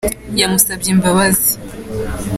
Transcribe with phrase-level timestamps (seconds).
[0.39, 1.51] yamusabye imbabazi.